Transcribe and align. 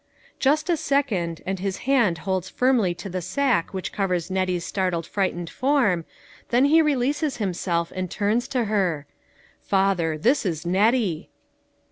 Just 0.39 0.67
a 0.67 0.77
second, 0.77 1.43
and 1.45 1.59
his 1.59 1.77
hand 1.85 2.17
holds 2.25 2.49
firmly 2.49 2.95
to 2.95 3.07
the 3.07 3.21
sack 3.21 3.71
which 3.71 3.91
covers 3.93 4.31
Nettie's 4.31 4.65
startled 4.65 5.05
frightened 5.05 5.47
form, 5.51 6.05
then 6.49 6.65
he 6.65 6.81
releases 6.81 7.37
himself 7.37 7.93
and 7.95 8.09
turns 8.09 8.47
to 8.47 8.63
her: 8.63 9.05
"Father, 9.61 10.17
this 10.17 10.43
is 10.43 10.65
Nettie! 10.65 11.29